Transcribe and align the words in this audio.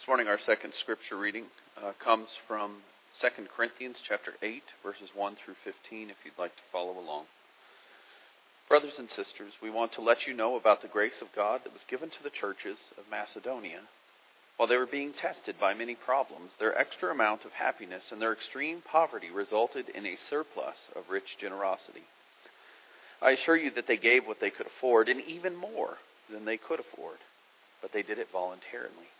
This 0.00 0.08
morning, 0.08 0.28
our 0.28 0.40
second 0.40 0.72
scripture 0.72 1.18
reading 1.18 1.44
uh, 1.76 1.92
comes 2.02 2.30
from 2.48 2.76
2 3.20 3.28
Corinthians 3.54 3.98
chapter 4.02 4.32
8, 4.40 4.62
verses 4.82 5.10
1 5.14 5.36
through 5.36 5.56
15, 5.62 6.08
if 6.08 6.16
you'd 6.24 6.38
like 6.38 6.56
to 6.56 6.62
follow 6.72 6.98
along. 6.98 7.26
Brothers 8.66 8.94
and 8.98 9.10
sisters, 9.10 9.52
we 9.62 9.68
want 9.68 9.92
to 9.92 10.00
let 10.00 10.26
you 10.26 10.32
know 10.32 10.56
about 10.56 10.80
the 10.80 10.88
grace 10.88 11.20
of 11.20 11.36
God 11.36 11.60
that 11.64 11.74
was 11.74 11.84
given 11.86 12.08
to 12.08 12.22
the 12.22 12.30
churches 12.30 12.78
of 12.96 13.10
Macedonia. 13.10 13.80
While 14.56 14.68
they 14.68 14.78
were 14.78 14.86
being 14.86 15.12
tested 15.12 15.56
by 15.60 15.74
many 15.74 15.96
problems, 15.96 16.52
their 16.58 16.76
extra 16.78 17.12
amount 17.12 17.44
of 17.44 17.52
happiness 17.52 18.10
and 18.10 18.22
their 18.22 18.32
extreme 18.32 18.80
poverty 18.80 19.28
resulted 19.30 19.90
in 19.90 20.06
a 20.06 20.16
surplus 20.30 20.88
of 20.96 21.10
rich 21.10 21.36
generosity. 21.38 22.04
I 23.20 23.32
assure 23.32 23.58
you 23.58 23.70
that 23.72 23.86
they 23.86 23.98
gave 23.98 24.26
what 24.26 24.40
they 24.40 24.48
could 24.48 24.66
afford, 24.66 25.10
and 25.10 25.20
even 25.20 25.54
more 25.54 25.98
than 26.32 26.46
they 26.46 26.56
could 26.56 26.80
afford, 26.80 27.18
but 27.82 27.92
they 27.92 28.02
did 28.02 28.18
it 28.18 28.28
voluntarily. 28.32 29.12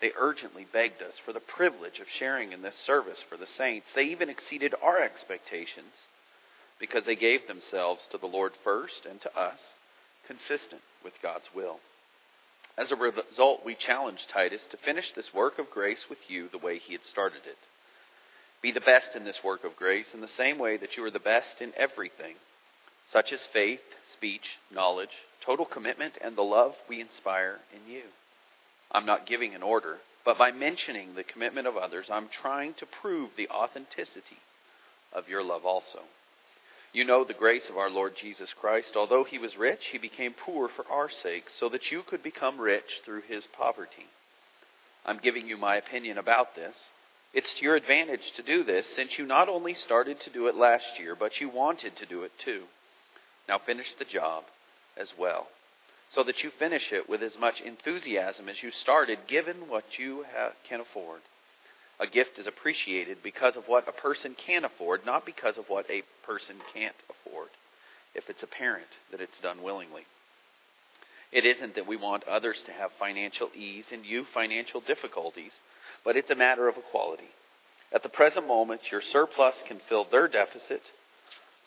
They 0.00 0.12
urgently 0.16 0.66
begged 0.70 1.02
us 1.02 1.14
for 1.24 1.32
the 1.32 1.40
privilege 1.40 2.00
of 2.00 2.08
sharing 2.08 2.52
in 2.52 2.62
this 2.62 2.76
service 2.76 3.22
for 3.28 3.36
the 3.36 3.46
saints. 3.46 3.88
They 3.94 4.04
even 4.04 4.28
exceeded 4.28 4.74
our 4.82 5.00
expectations 5.00 5.94
because 6.78 7.04
they 7.04 7.16
gave 7.16 7.46
themselves 7.46 8.02
to 8.10 8.18
the 8.18 8.26
Lord 8.26 8.52
first 8.62 9.06
and 9.08 9.20
to 9.22 9.38
us, 9.38 9.60
consistent 10.26 10.82
with 11.04 11.14
God's 11.22 11.48
will. 11.54 11.78
As 12.76 12.90
a 12.90 12.96
result, 12.96 13.64
we 13.64 13.76
challenged 13.76 14.28
Titus 14.28 14.62
to 14.70 14.76
finish 14.76 15.12
this 15.12 15.32
work 15.32 15.58
of 15.58 15.70
grace 15.70 16.06
with 16.10 16.18
you 16.28 16.48
the 16.48 16.58
way 16.58 16.78
he 16.78 16.92
had 16.92 17.04
started 17.04 17.46
it. 17.46 17.58
Be 18.60 18.72
the 18.72 18.80
best 18.80 19.14
in 19.14 19.24
this 19.24 19.44
work 19.44 19.62
of 19.62 19.76
grace 19.76 20.12
in 20.12 20.20
the 20.20 20.28
same 20.28 20.58
way 20.58 20.76
that 20.78 20.96
you 20.96 21.04
are 21.04 21.10
the 21.10 21.20
best 21.20 21.60
in 21.60 21.72
everything, 21.76 22.34
such 23.06 23.32
as 23.32 23.46
faith, 23.46 23.82
speech, 24.12 24.58
knowledge, 24.72 25.10
total 25.44 25.66
commitment, 25.66 26.14
and 26.20 26.36
the 26.36 26.42
love 26.42 26.74
we 26.88 27.00
inspire 27.00 27.60
in 27.72 27.92
you. 27.92 28.02
I'm 28.94 29.06
not 29.06 29.26
giving 29.26 29.54
an 29.54 29.62
order, 29.62 29.98
but 30.24 30.38
by 30.38 30.52
mentioning 30.52 31.14
the 31.14 31.24
commitment 31.24 31.66
of 31.66 31.76
others, 31.76 32.06
I'm 32.10 32.28
trying 32.28 32.74
to 32.74 32.86
prove 32.86 33.30
the 33.36 33.48
authenticity 33.48 34.38
of 35.12 35.28
your 35.28 35.42
love 35.42 35.66
also. 35.66 35.98
You 36.92 37.04
know 37.04 37.24
the 37.24 37.34
grace 37.34 37.68
of 37.68 37.76
our 37.76 37.90
Lord 37.90 38.12
Jesus 38.16 38.54
Christ. 38.58 38.92
Although 38.94 39.24
he 39.24 39.36
was 39.36 39.56
rich, 39.56 39.80
he 39.90 39.98
became 39.98 40.32
poor 40.32 40.68
for 40.68 40.86
our 40.88 41.10
sake, 41.10 41.46
so 41.58 41.68
that 41.70 41.90
you 41.90 42.02
could 42.06 42.22
become 42.22 42.60
rich 42.60 43.00
through 43.04 43.22
his 43.22 43.44
poverty. 43.58 44.06
I'm 45.04 45.18
giving 45.18 45.48
you 45.48 45.56
my 45.56 45.74
opinion 45.74 46.16
about 46.16 46.54
this. 46.54 46.76
It's 47.32 47.52
to 47.54 47.64
your 47.64 47.74
advantage 47.74 48.30
to 48.36 48.44
do 48.44 48.62
this, 48.62 48.86
since 48.94 49.18
you 49.18 49.26
not 49.26 49.48
only 49.48 49.74
started 49.74 50.20
to 50.20 50.30
do 50.30 50.46
it 50.46 50.54
last 50.54 51.00
year, 51.00 51.16
but 51.16 51.40
you 51.40 51.48
wanted 51.48 51.96
to 51.96 52.06
do 52.06 52.22
it 52.22 52.32
too. 52.38 52.62
Now 53.48 53.58
finish 53.58 53.92
the 53.98 54.04
job 54.04 54.44
as 54.96 55.12
well 55.18 55.48
so 56.14 56.22
that 56.22 56.42
you 56.42 56.50
finish 56.58 56.92
it 56.92 57.08
with 57.08 57.22
as 57.22 57.38
much 57.38 57.60
enthusiasm 57.60 58.48
as 58.48 58.62
you 58.62 58.70
started, 58.70 59.18
given 59.26 59.68
what 59.68 59.98
you 59.98 60.24
can 60.68 60.80
afford. 60.80 61.20
A 62.00 62.06
gift 62.06 62.38
is 62.38 62.46
appreciated 62.46 63.18
because 63.22 63.56
of 63.56 63.64
what 63.66 63.88
a 63.88 63.92
person 63.92 64.34
can 64.34 64.64
afford, 64.64 65.06
not 65.06 65.26
because 65.26 65.58
of 65.58 65.66
what 65.68 65.88
a 65.90 66.02
person 66.26 66.56
can't 66.72 66.96
afford, 67.08 67.48
if 68.14 68.28
it's 68.28 68.42
apparent 68.42 68.86
that 69.10 69.20
it's 69.20 69.38
done 69.40 69.62
willingly. 69.62 70.02
It 71.32 71.44
isn't 71.44 71.74
that 71.74 71.86
we 71.86 71.96
want 71.96 72.24
others 72.24 72.62
to 72.66 72.72
have 72.72 72.90
financial 72.98 73.48
ease 73.56 73.86
and 73.92 74.04
you 74.04 74.24
financial 74.32 74.80
difficulties, 74.80 75.52
but 76.04 76.16
it's 76.16 76.30
a 76.30 76.36
matter 76.36 76.68
of 76.68 76.76
equality. 76.76 77.30
At 77.92 78.02
the 78.02 78.08
present 78.08 78.46
moment, 78.46 78.80
your 78.90 79.02
surplus 79.02 79.56
can 79.66 79.80
fill 79.88 80.06
their 80.10 80.28
deficit 80.28 80.82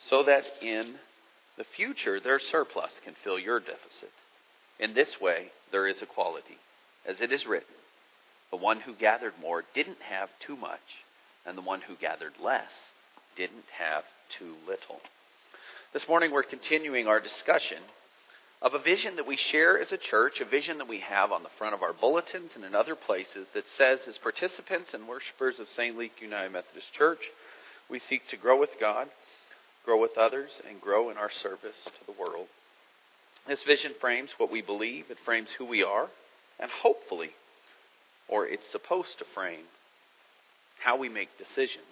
so 0.09 0.23
that 0.23 0.43
in 0.61 0.95
the 1.57 1.65
future, 1.75 2.19
their 2.19 2.39
surplus 2.39 2.91
can 3.03 3.13
fill 3.23 3.39
your 3.39 3.59
deficit. 3.59 4.11
In 4.79 4.93
this 4.93 5.19
way, 5.19 5.51
there 5.71 5.87
is 5.87 6.01
equality. 6.01 6.57
As 7.05 7.21
it 7.21 7.31
is 7.31 7.47
written, 7.47 7.73
the 8.51 8.57
one 8.57 8.81
who 8.81 8.93
gathered 8.93 9.33
more 9.41 9.63
didn't 9.73 10.01
have 10.01 10.29
too 10.39 10.55
much, 10.55 11.03
and 11.45 11.57
the 11.57 11.61
one 11.61 11.81
who 11.81 11.95
gathered 11.95 12.33
less 12.41 12.71
didn't 13.35 13.65
have 13.77 14.03
too 14.37 14.55
little. 14.67 14.99
This 15.93 16.07
morning, 16.07 16.31
we're 16.31 16.43
continuing 16.43 17.07
our 17.07 17.19
discussion 17.19 17.77
of 18.61 18.73
a 18.73 18.79
vision 18.79 19.15
that 19.15 19.27
we 19.27 19.37
share 19.37 19.79
as 19.79 19.91
a 19.91 19.97
church, 19.97 20.41
a 20.41 20.45
vision 20.45 20.79
that 20.79 20.87
we 20.87 20.99
have 20.99 21.31
on 21.31 21.43
the 21.43 21.49
front 21.57 21.75
of 21.75 21.83
our 21.83 21.93
bulletins 21.93 22.51
and 22.55 22.65
in 22.65 22.73
other 22.73 22.95
places 22.95 23.47
that 23.53 23.67
says, 23.67 23.99
as 24.07 24.17
participants 24.17 24.93
and 24.93 25.07
worshipers 25.07 25.59
of 25.59 25.69
St. 25.69 25.95
Luke 25.97 26.11
United 26.19 26.51
Methodist 26.51 26.91
Church, 26.93 27.21
we 27.89 27.99
seek 27.99 28.27
to 28.29 28.37
grow 28.37 28.59
with 28.59 28.71
God, 28.79 29.07
grow 29.85 30.01
with 30.01 30.17
others, 30.17 30.51
and 30.67 30.81
grow 30.81 31.09
in 31.09 31.17
our 31.17 31.31
service 31.31 31.83
to 31.85 32.05
the 32.05 32.19
world. 32.19 32.47
This 33.47 33.63
vision 33.63 33.93
frames 33.99 34.31
what 34.37 34.51
we 34.51 34.61
believe, 34.61 35.05
it 35.09 35.17
frames 35.23 35.49
who 35.57 35.65
we 35.65 35.81
are, 35.83 36.09
and 36.59 36.69
hopefully, 36.69 37.31
or 38.27 38.45
it's 38.45 38.69
supposed 38.69 39.19
to 39.19 39.25
frame, 39.25 39.65
how 40.79 40.97
we 40.97 41.09
make 41.09 41.37
decisions. 41.37 41.85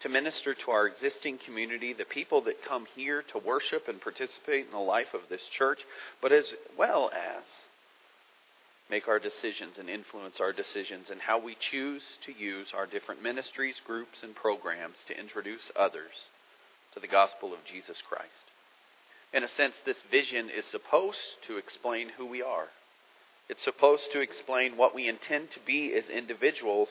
To 0.00 0.08
minister 0.08 0.54
to 0.54 0.70
our 0.72 0.88
existing 0.88 1.38
community, 1.38 1.92
the 1.92 2.04
people 2.04 2.40
that 2.42 2.64
come 2.64 2.86
here 2.96 3.22
to 3.30 3.38
worship 3.38 3.86
and 3.86 4.00
participate 4.00 4.66
in 4.66 4.72
the 4.72 4.78
life 4.78 5.14
of 5.14 5.28
this 5.28 5.46
church, 5.56 5.80
but 6.20 6.32
as 6.32 6.52
well 6.76 7.12
as 7.14 7.44
make 8.90 9.06
our 9.06 9.20
decisions 9.20 9.78
and 9.78 9.88
influence 9.88 10.40
our 10.40 10.52
decisions 10.52 11.08
and 11.08 11.20
how 11.20 11.38
we 11.38 11.56
choose 11.70 12.02
to 12.26 12.32
use 12.32 12.72
our 12.74 12.86
different 12.86 13.22
ministries, 13.22 13.76
groups, 13.86 14.24
and 14.24 14.34
programs 14.34 14.96
to 15.06 15.18
introduce 15.18 15.70
others 15.76 16.26
to 16.92 16.98
the 16.98 17.06
gospel 17.06 17.54
of 17.54 17.64
Jesus 17.64 18.02
Christ. 18.06 18.51
In 19.32 19.44
a 19.44 19.48
sense, 19.48 19.76
this 19.84 20.02
vision 20.10 20.50
is 20.50 20.66
supposed 20.66 21.18
to 21.46 21.56
explain 21.56 22.10
who 22.10 22.26
we 22.26 22.42
are. 22.42 22.68
It's 23.48 23.64
supposed 23.64 24.12
to 24.12 24.20
explain 24.20 24.76
what 24.76 24.94
we 24.94 25.08
intend 25.08 25.50
to 25.52 25.60
be 25.60 25.94
as 25.94 26.08
individuals 26.08 26.88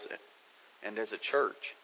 and 0.84 0.98
as 0.98 1.12
a 1.12 1.18
church. 1.18 1.76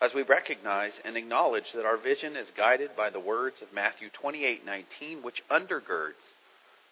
As 0.00 0.14
we 0.14 0.22
recognize 0.22 1.00
and 1.04 1.16
acknowledge 1.16 1.72
that 1.72 1.86
our 1.86 1.96
vision 1.96 2.36
is 2.36 2.50
guided 2.56 2.96
by 2.96 3.10
the 3.10 3.20
words 3.20 3.62
of 3.62 3.72
Matthew 3.72 4.10
28:19, 4.10 5.22
which 5.22 5.42
undergirds 5.50 6.34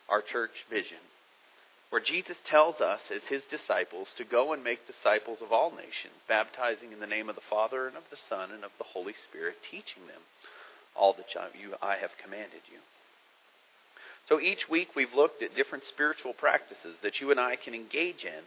our 0.09 0.23
church 0.23 0.65
vision, 0.71 1.01
where 1.91 2.01
Jesus 2.01 2.41
tells 2.45 2.81
us 2.81 3.11
as 3.11 3.25
his 3.25 3.45
disciples 3.45 4.13
to 4.15 4.25
go 4.25 4.53
and 4.53 4.65
make 4.65 4.87
disciples 4.87 5.41
of 5.43 5.53
all 5.53 5.71
nations, 5.71 6.23
baptizing 6.29 6.93
in 6.93 7.01
the 7.01 7.07
name 7.07 7.29
of 7.29 7.37
the 7.37 7.41
Father 7.43 7.87
and 7.87 7.97
of 7.97 8.09
the 8.11 8.17
Son 8.17 8.51
and 8.51 8.65
of 8.65 8.73
the 8.79 8.85
Holy 8.85 9.15
Spirit, 9.15 9.63
teaching 9.63 10.07
them 10.07 10.23
all 10.95 11.13
that 11.15 11.37
I 11.83 11.97
have 11.97 12.17
commanded 12.23 12.63
you. 12.71 12.79
So 14.29 14.41
each 14.41 14.71
week 14.71 14.89
we've 14.97 15.13
looked 15.15 15.43
at 15.43 15.55
different 15.55 15.85
spiritual 15.85 16.33
practices 16.33 16.97
that 17.03 17.21
you 17.21 17.31
and 17.31 17.39
I 17.39 17.57
can 17.57 17.75
engage 17.75 18.25
in 18.25 18.43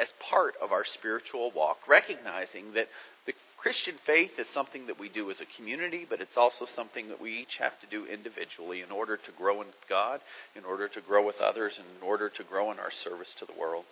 as 0.00 0.08
part 0.30 0.54
of 0.62 0.72
our 0.72 0.86
spiritual 0.86 1.50
walk, 1.50 1.86
recognizing 1.86 2.72
that 2.72 2.88
the 3.26 3.34
Christian 3.58 3.96
faith 4.06 4.38
is 4.38 4.48
something 4.48 4.86
that 4.86 4.98
we 4.98 5.10
do 5.10 5.30
as 5.30 5.40
a 5.40 5.56
community, 5.56 6.06
but 6.08 6.22
it's 6.22 6.38
also 6.38 6.64
something 6.64 7.08
that 7.08 7.20
we 7.20 7.38
each 7.38 7.58
have 7.58 7.78
to 7.80 7.86
do 7.86 8.06
individually 8.06 8.80
in 8.80 8.90
order 8.90 9.18
to 9.18 9.32
grow 9.36 9.60
in 9.60 9.68
God, 9.86 10.20
in 10.56 10.64
order 10.64 10.88
to 10.88 11.00
grow 11.02 11.24
with 11.26 11.40
others, 11.40 11.74
and 11.76 11.86
in 11.96 12.02
order 12.02 12.30
to 12.30 12.42
grow 12.44 12.72
in 12.72 12.78
our 12.78 12.90
service 13.04 13.34
to 13.38 13.44
the 13.44 13.58
world. 13.60 13.84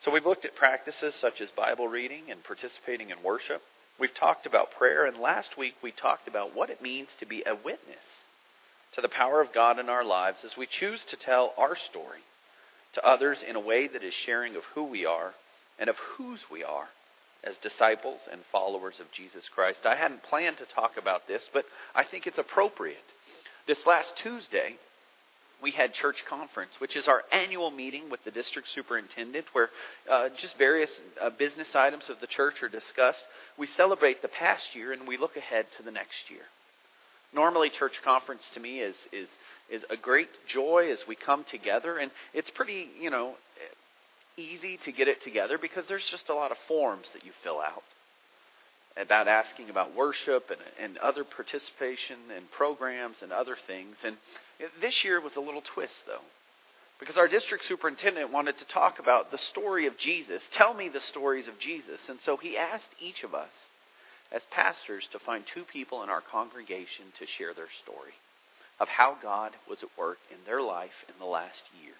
So 0.00 0.10
we've 0.10 0.26
looked 0.26 0.44
at 0.44 0.54
practices 0.54 1.14
such 1.14 1.40
as 1.40 1.50
Bible 1.52 1.88
reading 1.88 2.30
and 2.30 2.44
participating 2.44 3.08
in 3.08 3.22
worship. 3.22 3.62
We've 3.98 4.14
talked 4.14 4.44
about 4.44 4.72
prayer, 4.72 5.06
and 5.06 5.16
last 5.16 5.56
week 5.56 5.76
we 5.82 5.90
talked 5.90 6.28
about 6.28 6.54
what 6.54 6.68
it 6.68 6.82
means 6.82 7.08
to 7.18 7.24
be 7.24 7.42
a 7.46 7.54
witness 7.54 8.25
to 8.96 9.02
the 9.02 9.08
power 9.08 9.42
of 9.42 9.52
God 9.52 9.78
in 9.78 9.88
our 9.90 10.04
lives 10.04 10.38
as 10.42 10.56
we 10.56 10.66
choose 10.66 11.04
to 11.04 11.16
tell 11.16 11.52
our 11.58 11.76
story 11.76 12.20
to 12.94 13.06
others 13.06 13.38
in 13.46 13.54
a 13.54 13.60
way 13.60 13.86
that 13.86 14.02
is 14.02 14.14
sharing 14.14 14.56
of 14.56 14.64
who 14.74 14.84
we 14.84 15.04
are 15.04 15.34
and 15.78 15.90
of 15.90 15.96
whose 16.16 16.40
we 16.50 16.64
are 16.64 16.88
as 17.44 17.58
disciples 17.58 18.20
and 18.32 18.40
followers 18.50 18.98
of 18.98 19.12
Jesus 19.12 19.50
Christ. 19.50 19.84
I 19.84 19.96
hadn't 19.96 20.22
planned 20.22 20.56
to 20.58 20.64
talk 20.64 20.96
about 20.96 21.28
this, 21.28 21.46
but 21.52 21.66
I 21.94 22.04
think 22.04 22.26
it's 22.26 22.38
appropriate. 22.38 22.96
This 23.66 23.84
last 23.84 24.16
Tuesday, 24.16 24.76
we 25.62 25.72
had 25.72 25.92
church 25.92 26.24
conference, 26.26 26.72
which 26.78 26.96
is 26.96 27.06
our 27.06 27.22
annual 27.30 27.70
meeting 27.70 28.08
with 28.08 28.24
the 28.24 28.30
district 28.30 28.70
superintendent, 28.70 29.44
where 29.52 29.68
uh, 30.10 30.30
just 30.38 30.56
various 30.56 31.00
uh, 31.20 31.28
business 31.28 31.74
items 31.74 32.08
of 32.08 32.18
the 32.20 32.26
church 32.26 32.62
are 32.62 32.68
discussed. 32.70 33.24
We 33.58 33.66
celebrate 33.66 34.22
the 34.22 34.28
past 34.28 34.74
year 34.74 34.94
and 34.94 35.06
we 35.06 35.18
look 35.18 35.36
ahead 35.36 35.66
to 35.76 35.82
the 35.82 35.90
next 35.90 36.30
year. 36.30 36.42
Normally, 37.32 37.70
church 37.70 38.00
conference 38.02 38.48
to 38.54 38.60
me 38.60 38.80
is 38.80 38.96
is 39.12 39.28
is 39.68 39.84
a 39.90 39.96
great 39.96 40.28
joy 40.48 40.90
as 40.92 41.06
we 41.06 41.16
come 41.16 41.44
together, 41.44 41.98
and 41.98 42.10
it's 42.32 42.50
pretty 42.50 42.88
you 43.00 43.10
know 43.10 43.34
easy 44.36 44.76
to 44.78 44.92
get 44.92 45.08
it 45.08 45.22
together 45.22 45.58
because 45.58 45.86
there's 45.86 46.06
just 46.06 46.28
a 46.28 46.34
lot 46.34 46.52
of 46.52 46.58
forms 46.68 47.06
that 47.14 47.24
you 47.24 47.32
fill 47.42 47.60
out 47.60 47.82
about 48.96 49.28
asking 49.28 49.70
about 49.70 49.94
worship 49.94 50.50
and, 50.50 50.60
and 50.80 50.98
other 50.98 51.24
participation 51.24 52.16
and 52.34 52.50
programs 52.50 53.18
and 53.22 53.32
other 53.32 53.56
things. 53.66 53.96
And 54.04 54.16
this 54.80 55.04
year 55.04 55.20
was 55.20 55.36
a 55.36 55.40
little 55.40 55.62
twist, 55.62 56.04
though, 56.06 56.24
because 56.98 57.16
our 57.16 57.28
district 57.28 57.66
superintendent 57.66 58.32
wanted 58.32 58.58
to 58.58 58.66
talk 58.66 58.98
about 58.98 59.30
the 59.30 59.38
story 59.38 59.86
of 59.86 59.98
Jesus. 59.98 60.42
Tell 60.50 60.72
me 60.72 60.88
the 60.88 61.00
stories 61.00 61.48
of 61.48 61.58
Jesus. 61.58 62.00
And 62.08 62.20
so 62.20 62.36
he 62.36 62.56
asked 62.56 62.94
each 63.00 63.22
of 63.22 63.34
us 63.34 63.50
as 64.32 64.42
pastors 64.50 65.04
to 65.12 65.18
find 65.18 65.44
two 65.46 65.64
people 65.64 66.02
in 66.02 66.10
our 66.10 66.20
congregation 66.20 67.06
to 67.18 67.26
share 67.38 67.54
their 67.54 67.70
story 67.82 68.14
of 68.80 68.88
how 68.88 69.16
God 69.22 69.52
was 69.68 69.78
at 69.82 69.98
work 69.98 70.18
in 70.30 70.38
their 70.44 70.62
life 70.62 71.04
in 71.08 71.14
the 71.18 71.24
last 71.24 71.62
year. 71.82 71.94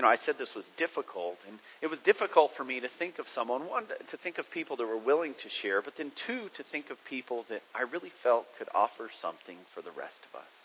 you 0.00 0.06
know, 0.06 0.08
I 0.08 0.16
said 0.24 0.36
this 0.38 0.54
was 0.56 0.64
difficult, 0.78 1.36
and 1.46 1.58
it 1.82 1.88
was 1.88 1.98
difficult 2.00 2.52
for 2.56 2.64
me 2.64 2.80
to 2.80 2.88
think 2.98 3.18
of 3.18 3.26
someone, 3.34 3.68
one, 3.68 3.84
to 3.84 4.16
think 4.16 4.38
of 4.38 4.50
people 4.50 4.74
that 4.76 4.86
were 4.86 4.96
willing 4.96 5.34
to 5.34 5.48
share, 5.60 5.82
but 5.82 5.92
then 5.98 6.10
two, 6.26 6.48
to 6.56 6.64
think 6.72 6.88
of 6.88 6.96
people 7.04 7.44
that 7.50 7.60
I 7.74 7.82
really 7.82 8.10
felt 8.22 8.46
could 8.56 8.68
offer 8.74 9.10
something 9.20 9.58
for 9.74 9.82
the 9.82 9.90
rest 9.90 10.20
of 10.32 10.40
us. 10.40 10.59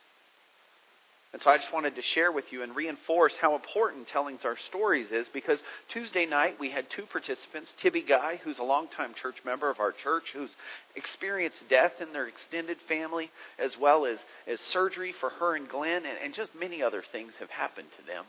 And 1.35 1.41
so 1.41 1.51
I 1.51 1.57
just 1.57 1.73
wanted 1.73 1.97
to 1.97 2.01
share 2.01 2.31
with 2.31 2.53
you 2.53 2.63
and 2.63 2.73
reinforce 2.73 3.33
how 3.41 3.55
important 3.55 4.07
telling 4.07 4.39
our 4.45 4.55
stories 4.69 5.11
is 5.11 5.27
because 5.33 5.59
Tuesday 5.89 6.25
night 6.25 6.61
we 6.61 6.71
had 6.71 6.89
two 6.89 7.05
participants, 7.05 7.73
Tibby 7.75 8.03
Guy, 8.03 8.39
who's 8.41 8.57
a 8.57 8.63
longtime 8.63 9.13
church 9.21 9.35
member 9.43 9.69
of 9.69 9.81
our 9.81 9.91
church, 9.91 10.23
who's 10.31 10.55
experienced 10.95 11.67
death 11.69 11.91
in 11.99 12.13
their 12.13 12.27
extended 12.27 12.77
family, 12.87 13.31
as 13.59 13.77
well 13.77 14.05
as, 14.05 14.19
as 14.47 14.61
surgery 14.61 15.11
for 15.19 15.29
her 15.29 15.57
and 15.57 15.67
Glenn, 15.67 16.05
and, 16.05 16.17
and 16.23 16.33
just 16.33 16.55
many 16.55 16.81
other 16.81 17.03
things 17.11 17.33
have 17.41 17.49
happened 17.49 17.89
to 17.99 18.07
them. 18.07 18.23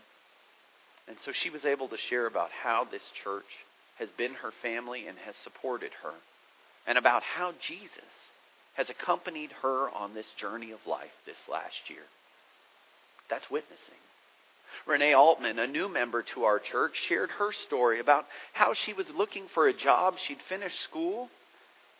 And 1.06 1.16
so 1.24 1.30
she 1.30 1.48
was 1.48 1.64
able 1.64 1.86
to 1.86 1.96
share 2.10 2.26
about 2.26 2.50
how 2.50 2.88
this 2.90 3.08
church 3.22 3.44
has 4.00 4.08
been 4.18 4.34
her 4.34 4.50
family 4.62 5.06
and 5.06 5.16
has 5.18 5.36
supported 5.44 5.92
her, 6.02 6.14
and 6.88 6.98
about 6.98 7.22
how 7.22 7.52
Jesus 7.68 8.10
has 8.74 8.90
accompanied 8.90 9.52
her 9.62 9.88
on 9.90 10.12
this 10.12 10.32
journey 10.36 10.72
of 10.72 10.84
life 10.88 11.14
this 11.24 11.38
last 11.48 11.88
year. 11.88 12.02
That's 13.28 13.50
witnessing. 13.50 13.94
Renee 14.86 15.14
Altman, 15.14 15.58
a 15.58 15.66
new 15.66 15.88
member 15.88 16.22
to 16.34 16.44
our 16.44 16.58
church, 16.58 16.92
shared 17.08 17.30
her 17.30 17.52
story 17.66 17.98
about 17.98 18.26
how 18.52 18.74
she 18.74 18.92
was 18.92 19.08
looking 19.10 19.46
for 19.54 19.66
a 19.66 19.72
job. 19.72 20.14
She'd 20.18 20.42
finished 20.48 20.80
school, 20.82 21.28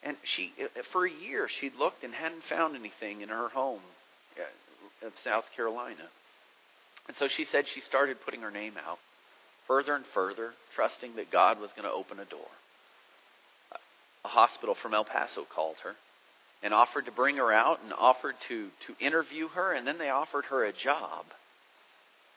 and 0.02 0.16
she, 0.22 0.52
for 0.92 1.06
a 1.06 1.10
year, 1.10 1.48
she'd 1.48 1.74
looked 1.74 2.04
and 2.04 2.14
hadn't 2.14 2.44
found 2.44 2.76
anything 2.76 3.22
in 3.22 3.28
her 3.28 3.48
home 3.48 3.80
uh, 4.38 5.06
of 5.06 5.12
South 5.24 5.46
Carolina. 5.56 6.08
And 7.08 7.16
so 7.16 7.28
she 7.28 7.44
said 7.44 7.66
she 7.66 7.80
started 7.80 8.20
putting 8.24 8.42
her 8.42 8.50
name 8.50 8.74
out 8.86 8.98
further 9.66 9.94
and 9.94 10.04
further, 10.14 10.52
trusting 10.74 11.16
that 11.16 11.30
God 11.30 11.60
was 11.60 11.70
going 11.74 11.88
to 11.88 11.94
open 11.94 12.20
a 12.20 12.24
door. 12.24 12.46
A 14.24 14.28
hospital 14.28 14.76
from 14.80 14.94
El 14.94 15.04
Paso 15.04 15.44
called 15.44 15.76
her 15.82 15.94
and 16.62 16.72
offered 16.72 17.06
to 17.06 17.12
bring 17.12 17.36
her 17.36 17.52
out 17.52 17.80
and 17.82 17.92
offered 17.92 18.34
to, 18.48 18.68
to 18.86 19.04
interview 19.04 19.48
her, 19.48 19.72
and 19.72 19.86
then 19.86 19.98
they 19.98 20.10
offered 20.10 20.46
her 20.46 20.64
a 20.64 20.72
job. 20.72 21.26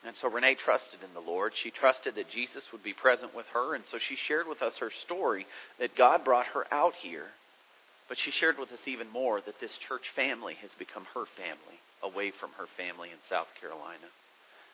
And 0.06 0.16
so 0.21 0.30
Renee 0.30 0.56
trusted 0.56 1.00
in 1.04 1.13
the 1.13 1.19
Lord. 1.19 1.54
She 1.56 1.71
trusted 1.71 2.16
that 2.16 2.30
Jesus 2.30 2.63
would 2.71 2.83
be 2.83 2.94
present 2.94 3.36
with 3.36 3.45
her, 3.54 3.75
and 3.75 3.83
so 3.92 3.98
she 3.98 4.16
shared 4.27 4.48
with 4.48 4.62
us 4.62 4.74
her 4.80 4.92
story 5.06 5.45
that 5.80 5.98
God 5.98 6.24
brought 6.24 6.45
her 6.48 6.66
out 6.71 6.94
here. 7.01 7.27
But 8.07 8.18
she 8.18 8.31
shared 8.31 8.57
with 8.57 8.71
us 8.71 8.80
even 8.88 9.10
more 9.10 9.42
that 9.42 9.60
this 9.60 9.77
church 9.88 10.06
family 10.16 10.56
has 10.62 10.71
become 10.80 11.06
her 11.13 11.25
family, 11.38 11.80
away 12.01 12.31
from 12.39 12.51
her 12.57 12.66
family 12.77 13.10
in 13.10 13.18
South 13.30 13.48
Carolina. 13.60 14.07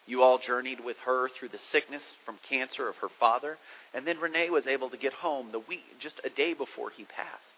You 0.06 0.22
all 0.22 0.38
journeyed 0.38 0.80
with 0.80 0.98
her 1.06 1.30
through 1.30 1.50
the 1.50 1.60
sickness 1.72 2.04
from 2.26 2.38
cancer 2.48 2.88
of 2.88 2.96
her 2.98 3.10
father, 3.20 3.58
and 3.94 4.06
then 4.06 4.20
Renee 4.20 4.52
was 4.52 4.68
able 4.68 4.90
to 4.92 4.98
get 4.98 5.14
home 5.14 5.52
the 5.52 5.60
week, 5.60 5.84
just 6.00 6.22
a 6.24 6.30
day 6.30 6.54
before 6.54 6.92
he 6.92 7.04
passed. 7.04 7.55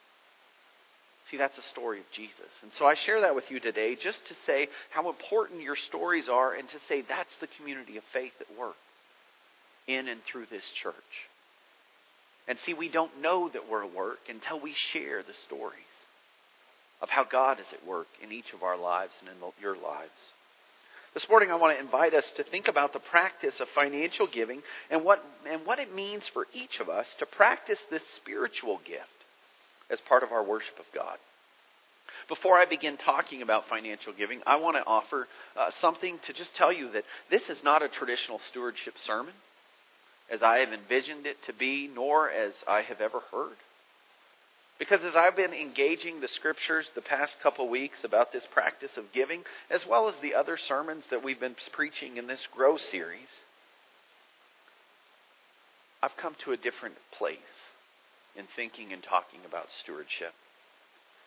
See, 1.30 1.38
that's 1.38 1.58
a 1.58 1.64
story 1.64 2.00
of 2.00 2.06
Jesus. 2.12 2.52
And 2.62 2.72
so 2.74 2.86
I 2.86 2.96
share 2.96 3.22
that 3.22 3.36
with 3.36 3.52
you 3.52 3.60
today 3.60 3.96
just 3.96 4.26
to 4.28 4.34
say 4.46 4.70
how 4.92 5.10
important 5.10 5.62
your 5.62 5.76
stories 5.76 6.30
are 6.30 6.54
and 6.54 6.70
to 6.70 6.78
say 6.88 7.02
that's 7.02 7.36
the 7.42 7.50
community 7.58 7.98
of 7.98 8.04
faith 8.14 8.32
at 8.40 8.58
work 8.58 8.76
in 9.88 10.08
and 10.08 10.22
through 10.24 10.46
this 10.50 10.64
church. 10.82 10.94
And 12.48 12.58
see, 12.60 12.74
we 12.74 12.88
don't 12.88 13.22
know 13.22 13.50
that 13.50 13.70
we're 13.70 13.84
at 13.84 13.94
work 13.94 14.20
until 14.30 14.60
we 14.60 14.74
share 14.94 15.22
the 15.22 15.34
stories 15.46 15.74
of 17.02 17.10
how 17.10 17.26
God 17.26 17.60
is 17.60 17.66
at 17.74 17.86
work 17.86 18.08
in 18.24 18.32
each 18.32 18.54
of 18.54 18.64
our 18.64 18.78
lives 18.78 19.14
and 19.20 19.30
in 19.30 19.36
your 19.62 19.76
lives. 19.76 20.12
This 21.14 21.28
morning, 21.30 21.52
I 21.52 21.56
want 21.56 21.78
to 21.78 21.84
invite 21.84 22.14
us 22.14 22.32
to 22.38 22.44
think 22.44 22.70
about 22.70 22.94
the 22.94 23.00
practice 23.00 23.60
of 23.60 23.68
financial 23.70 24.28
giving 24.28 24.62
and 24.90 25.04
what, 25.04 25.24
and 25.50 25.66
what 25.66 25.80
it 25.80 25.94
means 25.94 26.24
for 26.34 26.48
each 26.54 26.80
of 26.80 26.90
us 26.90 27.08
to 27.20 27.26
practice 27.26 27.80
this 27.90 28.04
spiritual 28.16 28.80
gift 28.86 29.17
as 29.90 30.00
part 30.02 30.24
of 30.24 30.32
our 30.32 30.44
worship 30.44 30.78
of 30.80 30.86
God. 30.94 31.18
Before 32.28 32.58
I 32.58 32.66
begin 32.66 32.98
talking 32.98 33.42
about 33.42 33.70
financial 33.70 34.12
giving, 34.12 34.42
I 34.46 34.58
want 34.58 34.76
to 34.76 34.86
offer 34.86 35.28
uh, 35.56 35.72
something 35.80 36.20
to 36.26 36.34
just 36.34 36.56
tell 36.56 36.74
you 36.74 36.92
that 36.92 37.06
this 37.30 37.50
is 37.50 37.64
not 37.64 37.84
a 37.84 37.88
traditional 37.88 38.40
stewardship 38.50 38.96
sermon, 39.06 39.34
as 40.30 40.44
I 40.44 40.58
have 40.58 40.74
envisioned 40.74 41.26
it 41.26 41.38
to 41.46 41.54
be, 41.54 41.90
nor 41.94 42.30
as 42.30 42.54
I 42.68 42.82
have 42.82 43.00
ever 43.00 43.22
heard. 43.32 43.56
Because 44.78 45.02
as 45.04 45.16
I've 45.16 45.36
been 45.36 45.54
engaging 45.54 46.20
the 46.20 46.28
scriptures 46.28 46.92
the 46.94 47.02
past 47.02 47.38
couple 47.42 47.68
weeks 47.68 48.04
about 48.04 48.32
this 48.32 48.46
practice 48.52 48.96
of 48.98 49.12
giving, 49.12 49.44
as 49.72 49.88
well 49.88 50.08
as 50.08 50.16
the 50.22 50.36
other 50.36 50.58
sermons 50.58 51.06
that 51.10 51.24
we've 51.24 51.40
been 51.40 51.56
preaching 51.72 52.18
in 52.18 52.28
this 52.28 52.46
Grow 52.54 52.78
series, 52.78 53.30
I've 56.04 56.16
come 56.18 56.36
to 56.44 56.52
a 56.52 56.58
different 56.58 56.96
place 57.18 57.38
in 58.38 58.46
thinking 58.56 58.94
and 58.94 59.04
talking 59.04 59.40
about 59.46 59.68
stewardship. 59.82 60.34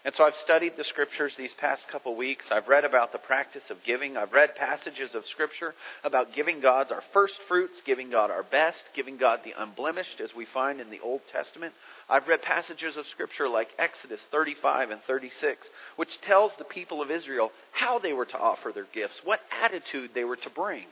And 0.02 0.14
so 0.14 0.24
I've 0.24 0.36
studied 0.36 0.78
the 0.78 0.84
scriptures 0.84 1.36
these 1.36 1.52
past 1.52 1.86
couple 1.88 2.16
weeks. 2.16 2.46
I've 2.50 2.68
read 2.68 2.84
about 2.84 3.12
the 3.12 3.18
practice 3.18 3.68
of 3.68 3.84
giving. 3.84 4.16
I've 4.16 4.32
read 4.32 4.56
passages 4.56 5.14
of 5.14 5.26
scripture 5.26 5.74
about 6.04 6.32
giving 6.32 6.60
God 6.60 6.90
our 6.90 7.02
first 7.12 7.34
fruits, 7.48 7.82
giving 7.84 8.08
God 8.08 8.30
our 8.30 8.42
best, 8.42 8.82
giving 8.94 9.18
God 9.18 9.40
the 9.44 9.52
unblemished, 9.58 10.20
as 10.22 10.34
we 10.34 10.46
find 10.46 10.80
in 10.80 10.88
the 10.88 11.00
Old 11.00 11.20
Testament. 11.30 11.74
I've 12.08 12.28
read 12.28 12.40
passages 12.40 12.96
of 12.96 13.06
scripture 13.08 13.46
like 13.46 13.68
Exodus 13.78 14.20
35 14.30 14.88
and 14.88 15.02
36, 15.02 15.66
which 15.96 16.18
tells 16.22 16.52
the 16.56 16.64
people 16.64 17.02
of 17.02 17.10
Israel 17.10 17.52
how 17.72 17.98
they 17.98 18.14
were 18.14 18.24
to 18.24 18.38
offer 18.38 18.72
their 18.72 18.88
gifts, 18.94 19.20
what 19.22 19.40
attitude 19.62 20.12
they 20.14 20.24
were 20.24 20.36
to 20.36 20.50
bring 20.50 20.86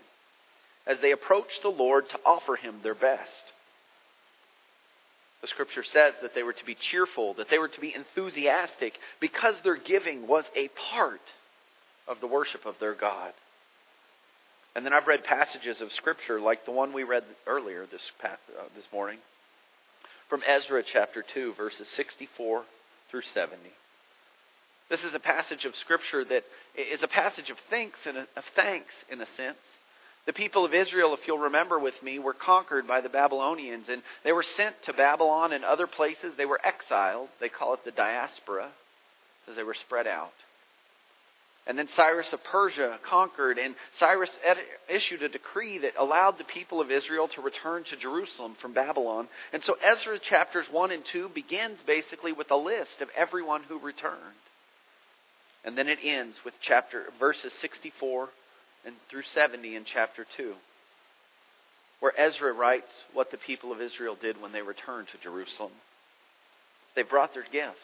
as 0.87 0.99
they 1.01 1.13
approached 1.13 1.63
the 1.63 1.69
Lord 1.69 2.09
to 2.11 2.21
offer 2.27 2.57
him 2.57 2.81
their 2.83 2.95
best. 2.95 3.53
The 5.41 5.47
scripture 5.47 5.85
says 5.85 6.15
that 6.23 6.35
they 6.35 6.43
were 6.43 6.53
to 6.53 6.65
be 6.65 6.75
cheerful, 6.75 7.35
that 7.35 7.49
they 7.49 7.59
were 7.59 7.69
to 7.69 7.81
be 7.81 7.95
enthusiastic, 7.95 8.99
because 9.21 9.61
their 9.61 9.77
giving 9.77 10.27
was 10.27 10.45
a 10.57 10.69
part 10.91 11.21
of 12.09 12.21
the 12.21 12.27
worship 12.27 12.67
of 12.67 12.75
their 12.81 12.95
God. 12.95 13.33
And 14.75 14.85
then 14.85 14.93
I've 14.93 15.07
read 15.07 15.25
passages 15.25 15.81
of 15.81 15.93
scripture 15.93 16.41
like 16.41 16.65
the 16.65 16.73
one 16.73 16.93
we 16.93 17.05
read 17.05 17.25
earlier 17.47 17.87
this, 17.87 18.03
uh, 18.25 18.37
this 18.75 18.87
morning 18.93 19.19
from 20.29 20.43
Ezra 20.47 20.83
chapter 20.83 21.23
2, 21.23 21.55
verses 21.55 21.89
64 21.89 22.65
through 23.11 23.23
70. 23.23 23.57
This 24.91 25.05
is 25.05 25.15
a 25.15 25.21
passage 25.21 25.65
of 25.65 25.77
scripture 25.77 26.25
that 26.25 26.45
is 26.77 27.03
a 27.03 27.09
passage 27.09 27.51
of 27.51 27.59
thanks, 27.71 28.07
and 28.07 28.19
of 28.19 28.45
thanks 28.55 28.93
in 29.11 29.21
a 29.21 29.27
sense. 29.37 29.59
The 30.27 30.33
people 30.33 30.65
of 30.65 30.75
Israel, 30.75 31.15
if 31.15 31.27
you'll 31.27 31.39
remember 31.39 31.79
with 31.79 32.03
me, 32.03 32.19
were 32.19 32.35
conquered 32.35 32.87
by 32.87 33.01
the 33.01 33.09
Babylonians 33.09 33.89
and 33.89 34.03
they 34.25 34.33
were 34.33 34.43
sent 34.43 34.75
to 34.85 34.93
Babylon 34.93 35.53
and 35.53 35.65
other 35.65 35.87
places. 35.87 36.35
They 36.37 36.45
were 36.45 36.61
exiled. 36.65 37.29
They 37.41 37.49
call 37.49 37.75
it 37.75 37.85
the 37.85 37.93
diaspora 37.93 38.71
as 39.49 39.57
they 39.57 39.63
were 39.63 39.75
spread 39.75 40.07
out. 40.07 40.33
And 41.69 41.79
then 41.79 41.89
Cyrus 41.95 42.33
of 42.33 42.43
Persia 42.45 42.99
conquered, 43.03 43.59
and 43.59 43.75
Cyrus 43.99 44.31
ed- 44.43 44.57
issued 44.89 45.23
a 45.23 45.29
decree 45.29 45.77
that 45.81 45.93
allowed 45.99 46.39
the 46.39 46.45
people 46.45 46.81
of 46.81 46.91
Israel 46.91 47.29
to 47.29 47.43
return 47.43 47.85
to 47.85 47.97
Jerusalem 47.97 48.57
from 48.59 48.73
Babylon. 48.73 49.29
And 49.53 49.63
so 49.63 49.77
Ezra 49.83 50.19
chapters 50.19 50.67
1 50.71 50.93
and 50.93 51.05
2 51.05 51.29
begins 51.29 51.79
basically 51.87 52.33
with 52.33 52.51
a 52.51 52.57
list 52.57 53.03
of 53.03 53.11
everyone 53.15 53.65
who 53.65 53.79
returned. 53.79 54.17
And 55.63 55.77
then 55.77 55.89
it 55.89 55.99
ends 56.03 56.39
with 56.43 56.55
chapter 56.63 57.05
verses 57.19 57.53
64 57.61 58.31
and 58.89 58.97
through 59.09 59.23
70 59.23 59.77
in 59.77 59.85
chapter 59.85 60.27
2, 60.37 60.55
where 62.01 62.19
Ezra 62.19 62.53
writes 62.53 62.91
what 63.13 63.31
the 63.31 63.37
people 63.37 63.71
of 63.71 63.81
Israel 63.81 64.17
did 64.21 64.41
when 64.41 64.53
they 64.53 64.63
returned 64.63 65.09
to 65.09 65.19
Jerusalem. 65.19 65.73
They 66.97 67.03
brought 67.03 67.35
their 67.35 67.47
gifts 67.51 67.79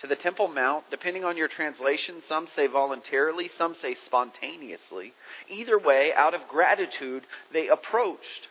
to 0.00 0.06
the 0.06 0.16
Temple 0.16 0.48
Mount, 0.48 0.84
depending 0.90 1.24
on 1.24 1.36
your 1.36 1.48
translation, 1.48 2.22
some 2.26 2.46
say 2.56 2.68
voluntarily, 2.68 3.50
some 3.58 3.74
say 3.82 3.96
spontaneously. 4.06 5.12
Either 5.50 5.78
way, 5.78 6.12
out 6.14 6.32
of 6.32 6.48
gratitude, 6.48 7.24
they 7.52 7.68
approached 7.68 8.48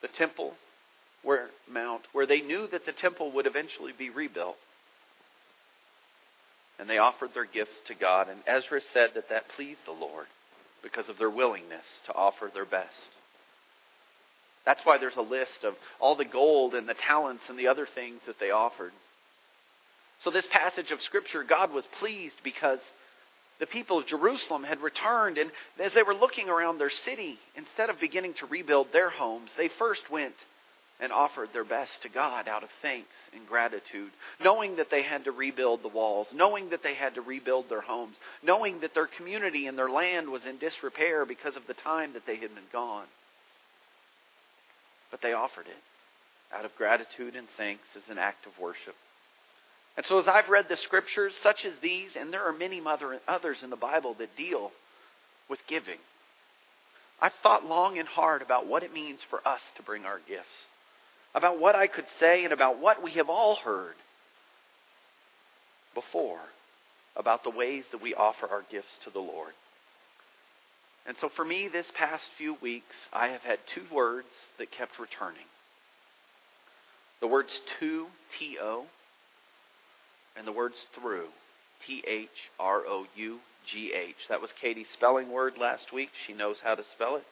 the 0.00 0.08
Temple 0.08 0.54
where, 1.22 1.48
Mount, 1.68 2.02
where 2.12 2.26
they 2.26 2.42
knew 2.42 2.68
that 2.68 2.84
the 2.84 2.92
temple 2.92 3.32
would 3.32 3.46
eventually 3.46 3.92
be 3.96 4.10
rebuilt. 4.10 4.58
And 6.78 6.90
they 6.90 6.98
offered 6.98 7.30
their 7.32 7.46
gifts 7.46 7.76
to 7.86 7.94
God, 7.94 8.28
and 8.28 8.40
Ezra 8.46 8.80
said 8.92 9.12
that 9.14 9.30
that 9.30 9.48
pleased 9.48 9.80
the 9.86 9.92
Lord 9.92 10.26
because 10.84 11.08
of 11.08 11.18
their 11.18 11.30
willingness 11.30 11.84
to 12.06 12.14
offer 12.14 12.50
their 12.54 12.64
best. 12.64 13.10
That's 14.64 14.84
why 14.84 14.98
there's 14.98 15.16
a 15.16 15.22
list 15.22 15.64
of 15.64 15.74
all 15.98 16.14
the 16.14 16.24
gold 16.24 16.74
and 16.74 16.88
the 16.88 16.94
talents 16.94 17.42
and 17.48 17.58
the 17.58 17.66
other 17.66 17.86
things 17.86 18.20
that 18.26 18.38
they 18.38 18.50
offered. 18.50 18.92
So, 20.20 20.30
this 20.30 20.46
passage 20.46 20.90
of 20.90 21.02
Scripture, 21.02 21.42
God 21.42 21.72
was 21.72 21.86
pleased 21.98 22.36
because 22.44 22.78
the 23.60 23.66
people 23.66 23.98
of 23.98 24.06
Jerusalem 24.06 24.64
had 24.64 24.80
returned, 24.80 25.38
and 25.38 25.50
as 25.78 25.92
they 25.92 26.02
were 26.02 26.14
looking 26.14 26.48
around 26.48 26.78
their 26.78 26.90
city, 26.90 27.38
instead 27.56 27.90
of 27.90 28.00
beginning 28.00 28.34
to 28.34 28.46
rebuild 28.46 28.92
their 28.92 29.10
homes, 29.10 29.50
they 29.56 29.68
first 29.68 30.10
went 30.10 30.34
and 31.00 31.12
offered 31.12 31.50
their 31.52 31.64
best 31.64 32.02
to 32.02 32.08
God 32.08 32.48
out 32.48 32.62
of 32.62 32.70
thanks 32.82 33.14
and 33.34 33.46
gratitude, 33.48 34.10
knowing 34.42 34.76
that 34.76 34.90
they 34.90 35.02
had 35.02 35.24
to 35.24 35.32
rebuild 35.32 35.82
the 35.82 35.88
walls, 35.88 36.28
knowing 36.32 36.70
that 36.70 36.82
they 36.82 36.94
had 36.94 37.14
to 37.16 37.20
rebuild 37.20 37.68
their 37.68 37.80
homes, 37.80 38.16
knowing 38.42 38.80
that 38.80 38.94
their 38.94 39.08
community 39.08 39.66
and 39.66 39.76
their 39.78 39.90
land 39.90 40.30
was 40.30 40.44
in 40.46 40.58
disrepair 40.58 41.26
because 41.26 41.56
of 41.56 41.66
the 41.66 41.74
time 41.74 42.12
that 42.14 42.26
they 42.26 42.36
had 42.36 42.54
been 42.54 42.64
gone. 42.72 43.06
but 45.10 45.22
they 45.22 45.32
offered 45.32 45.66
it 45.66 46.56
out 46.56 46.64
of 46.64 46.74
gratitude 46.76 47.36
and 47.36 47.46
thanks 47.56 47.84
as 47.96 48.02
an 48.10 48.18
act 48.18 48.46
of 48.46 48.52
worship. 48.60 48.94
And 49.96 50.04
so, 50.06 50.18
as 50.18 50.26
I've 50.26 50.48
read 50.48 50.66
the 50.68 50.76
scriptures, 50.76 51.36
such 51.42 51.64
as 51.64 51.72
these, 51.80 52.16
and 52.16 52.32
there 52.32 52.44
are 52.44 52.52
many 52.52 52.82
others 53.28 53.62
in 53.62 53.70
the 53.70 53.76
Bible 53.76 54.14
that 54.18 54.36
deal 54.36 54.72
with 55.48 55.60
giving, 55.68 55.98
I've 57.20 57.32
thought 57.42 57.64
long 57.64 57.98
and 57.98 58.08
hard 58.08 58.42
about 58.42 58.66
what 58.66 58.82
it 58.82 58.92
means 58.92 59.20
for 59.30 59.46
us 59.46 59.60
to 59.76 59.82
bring 59.84 60.04
our 60.04 60.20
gifts, 60.28 60.66
about 61.34 61.58
what 61.58 61.74
I 61.74 61.86
could 61.86 62.06
say, 62.20 62.44
and 62.44 62.52
about 62.52 62.80
what 62.80 63.02
we 63.02 63.12
have 63.12 63.28
all 63.28 63.56
heard 63.56 63.94
before 65.94 66.40
about 67.16 67.44
the 67.44 67.50
ways 67.50 67.84
that 67.92 68.02
we 68.02 68.14
offer 68.14 68.48
our 68.48 68.64
gifts 68.70 68.98
to 69.04 69.10
the 69.10 69.20
Lord. 69.20 69.52
And 71.06 71.16
so 71.18 71.28
for 71.28 71.44
me, 71.44 71.68
this 71.68 71.90
past 71.94 72.24
few 72.38 72.54
weeks, 72.60 72.96
I 73.12 73.28
have 73.28 73.42
had 73.42 73.58
two 73.74 73.84
words 73.92 74.28
that 74.58 74.70
kept 74.70 74.98
returning. 74.98 75.46
The 77.20 77.26
words 77.26 77.60
to, 77.78 78.06
T 78.38 78.58
O, 78.60 78.86
and 80.36 80.46
the 80.46 80.52
words 80.52 80.86
through, 80.94 81.28
T 81.86 82.02
H 82.06 82.28
R 82.58 82.82
O 82.86 83.06
U 83.14 83.38
G 83.66 83.92
H. 83.92 84.16
That 84.28 84.40
was 84.40 84.52
Katie's 84.60 84.88
spelling 84.90 85.30
word 85.30 85.54
last 85.58 85.92
week. 85.92 86.10
She 86.26 86.32
knows 86.32 86.60
how 86.60 86.74
to 86.74 86.84
spell 86.84 87.16
it, 87.16 87.24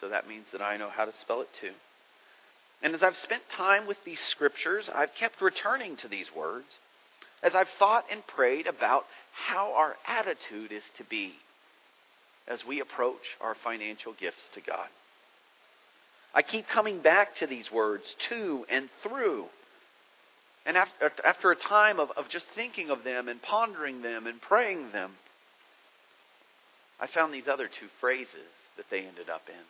so 0.00 0.08
that 0.08 0.28
means 0.28 0.46
that 0.52 0.60
I 0.60 0.76
know 0.76 0.90
how 0.90 1.04
to 1.04 1.12
spell 1.12 1.40
it 1.40 1.48
too. 1.60 1.72
And 2.82 2.94
as 2.94 3.02
I've 3.02 3.16
spent 3.16 3.42
time 3.50 3.86
with 3.86 3.98
these 4.04 4.20
scriptures, 4.20 4.88
I've 4.94 5.14
kept 5.14 5.40
returning 5.40 5.96
to 5.98 6.08
these 6.08 6.34
words 6.34 6.66
as 7.42 7.54
I've 7.54 7.68
thought 7.78 8.06
and 8.10 8.26
prayed 8.26 8.66
about 8.66 9.06
how 9.32 9.72
our 9.74 9.96
attitude 10.06 10.72
is 10.72 10.84
to 10.96 11.04
be 11.04 11.34
as 12.48 12.64
we 12.66 12.80
approach 12.80 13.36
our 13.40 13.54
financial 13.54 14.12
gifts 14.12 14.48
to 14.54 14.60
God. 14.60 14.88
I 16.34 16.42
keep 16.42 16.68
coming 16.68 17.00
back 17.00 17.36
to 17.36 17.46
these 17.46 17.70
words, 17.72 18.14
to 18.28 18.64
and 18.68 18.88
through. 19.02 19.46
And 20.64 20.76
after, 20.76 21.10
after 21.24 21.50
a 21.50 21.56
time 21.56 21.98
of, 21.98 22.10
of 22.16 22.28
just 22.28 22.46
thinking 22.54 22.90
of 22.90 23.04
them 23.04 23.28
and 23.28 23.42
pondering 23.42 24.02
them 24.02 24.26
and 24.26 24.40
praying 24.40 24.92
them, 24.92 25.12
I 27.00 27.06
found 27.06 27.32
these 27.32 27.48
other 27.48 27.66
two 27.66 27.88
phrases 28.00 28.52
that 28.76 28.86
they 28.90 29.00
ended 29.00 29.30
up 29.30 29.42
in. 29.48 29.64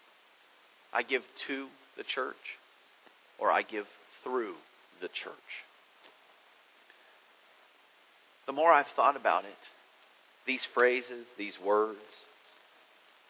I 0.92 1.02
give 1.02 1.22
to 1.46 1.68
the 1.96 2.02
church, 2.02 2.58
or 3.40 3.50
I 3.50 3.62
give 3.62 3.86
through 4.22 4.54
the 5.00 5.08
church. 5.08 5.34
The 8.46 8.52
more 8.52 8.72
I've 8.72 8.86
thought 8.96 9.16
about 9.16 9.44
it, 9.44 9.50
these 10.46 10.66
phrases, 10.74 11.26
these 11.38 11.54
words, 11.64 11.98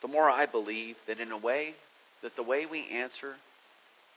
the 0.02 0.08
more 0.08 0.30
I 0.30 0.46
believe 0.46 0.96
that 1.06 1.20
in 1.20 1.30
a 1.30 1.38
way, 1.38 1.74
that 2.22 2.36
the 2.36 2.42
way 2.42 2.66
we 2.66 2.88
answer 2.88 3.34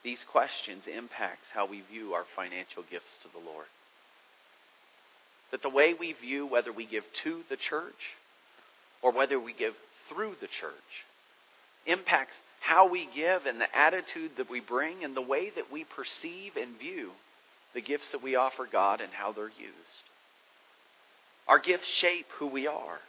these 0.03 0.23
questions 0.31 0.83
impacts 0.87 1.47
how 1.53 1.65
we 1.65 1.81
view 1.91 2.13
our 2.13 2.25
financial 2.35 2.83
gifts 2.89 3.17
to 3.21 3.29
the 3.31 3.45
Lord. 3.45 3.67
That 5.51 5.61
the 5.61 5.69
way 5.69 5.93
we 5.93 6.13
view 6.13 6.45
whether 6.45 6.73
we 6.73 6.85
give 6.85 7.03
to 7.23 7.41
the 7.49 7.57
church 7.57 7.93
or 9.01 9.11
whether 9.11 9.39
we 9.39 9.53
give 9.53 9.73
through 10.09 10.35
the 10.41 10.47
church 10.47 10.73
impacts 11.85 12.35
how 12.63 12.87
we 12.87 13.09
give 13.13 13.45
and 13.45 13.59
the 13.59 13.77
attitude 13.77 14.31
that 14.37 14.49
we 14.49 14.61
bring 14.61 15.03
and 15.03 15.13
the 15.13 15.21
way 15.21 15.49
that 15.49 15.69
we 15.69 15.83
perceive 15.83 16.55
and 16.55 16.79
view 16.79 17.11
the 17.73 17.81
gifts 17.81 18.09
that 18.11 18.23
we 18.23 18.37
offer 18.37 18.65
God 18.71 19.01
and 19.01 19.11
how 19.11 19.33
they're 19.33 19.47
used. 19.47 20.03
Our 21.45 21.59
gifts 21.59 21.87
shape 21.87 22.27
who 22.37 22.47
we 22.47 22.67
are. 22.67 22.99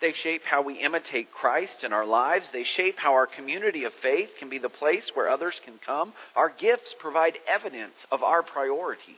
They 0.00 0.12
shape 0.14 0.42
how 0.44 0.62
we 0.62 0.80
imitate 0.80 1.30
Christ 1.30 1.84
in 1.84 1.92
our 1.92 2.06
lives. 2.06 2.48
They 2.52 2.64
shape 2.64 2.98
how 2.98 3.12
our 3.12 3.28
community 3.28 3.84
of 3.84 3.92
faith 3.94 4.30
can 4.36 4.48
be 4.48 4.58
the 4.58 4.68
place 4.68 5.12
where 5.14 5.28
others 5.28 5.60
can 5.64 5.74
come. 5.84 6.12
Our 6.34 6.50
gifts 6.50 6.92
provide 6.98 7.38
evidence 7.46 7.94
of 8.10 8.24
our 8.24 8.42
priorities. 8.42 9.16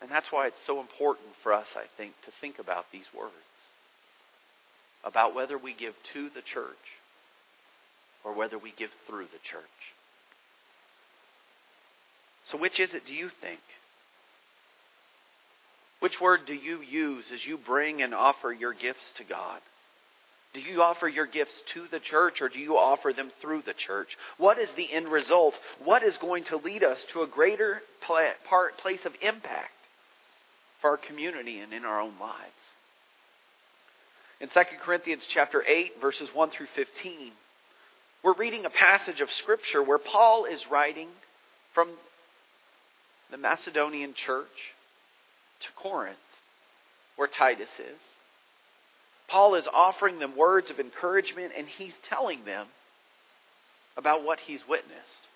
And 0.00 0.10
that's 0.10 0.32
why 0.32 0.46
it's 0.46 0.64
so 0.66 0.80
important 0.80 1.28
for 1.42 1.52
us, 1.52 1.66
I 1.76 1.84
think, 1.98 2.14
to 2.24 2.30
think 2.40 2.58
about 2.58 2.86
these 2.90 3.06
words 3.14 3.34
about 5.04 5.34
whether 5.34 5.56
we 5.56 5.74
give 5.74 5.94
to 6.12 6.28
the 6.30 6.42
church 6.42 6.76
or 8.24 8.34
whether 8.34 8.58
we 8.58 8.72
give 8.76 8.90
through 9.06 9.24
the 9.26 9.40
church. 9.50 9.62
So, 12.50 12.58
which 12.58 12.80
is 12.80 12.94
it, 12.94 13.06
do 13.06 13.14
you 13.14 13.30
think? 13.40 13.60
Which 16.00 16.20
word 16.20 16.40
do 16.46 16.54
you 16.54 16.80
use 16.80 17.24
as 17.32 17.44
you 17.44 17.58
bring 17.58 18.02
and 18.02 18.14
offer 18.14 18.52
your 18.52 18.72
gifts 18.72 19.12
to 19.18 19.24
God? 19.24 19.60
Do 20.52 20.60
you 20.60 20.82
offer 20.82 21.06
your 21.06 21.26
gifts 21.26 21.62
to 21.74 21.86
the 21.90 22.00
church 22.00 22.40
or 22.40 22.48
do 22.48 22.58
you 22.58 22.76
offer 22.76 23.12
them 23.12 23.30
through 23.40 23.62
the 23.62 23.74
church? 23.74 24.08
What 24.36 24.58
is 24.58 24.68
the 24.76 24.92
end 24.92 25.08
result? 25.08 25.54
What 25.84 26.02
is 26.02 26.16
going 26.16 26.44
to 26.44 26.56
lead 26.56 26.82
us 26.82 26.98
to 27.12 27.22
a 27.22 27.28
greater 27.28 27.82
place 28.02 29.04
of 29.04 29.12
impact 29.22 29.70
for 30.80 30.90
our 30.90 30.96
community 30.96 31.60
and 31.60 31.72
in 31.72 31.84
our 31.84 32.00
own 32.00 32.14
lives? 32.18 32.34
In 34.40 34.48
2 34.48 34.60
Corinthians 34.82 35.22
chapter 35.28 35.62
8 35.66 36.00
verses 36.00 36.30
1 36.32 36.50
through 36.50 36.68
15, 36.74 37.32
we're 38.24 38.34
reading 38.34 38.64
a 38.64 38.70
passage 38.70 39.20
of 39.20 39.30
scripture 39.30 39.82
where 39.82 39.98
Paul 39.98 40.46
is 40.46 40.60
writing 40.70 41.08
from 41.74 41.90
the 43.30 43.36
Macedonian 43.36 44.14
church 44.14 44.46
to 45.60 45.68
Corinth, 45.76 46.16
where 47.16 47.28
Titus 47.28 47.68
is. 47.78 48.00
Paul 49.28 49.56
is 49.56 49.68
offering 49.72 50.18
them 50.18 50.36
words 50.36 50.70
of 50.70 50.80
encouragement 50.80 51.52
and 51.56 51.68
he's 51.68 51.94
telling 52.08 52.46
them 52.46 52.66
about 53.98 54.24
what 54.24 54.40
he's 54.40 54.66
witnessed. 54.66 55.28